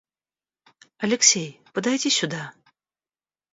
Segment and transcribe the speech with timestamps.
[0.97, 2.55] Алексей, подойди сюда.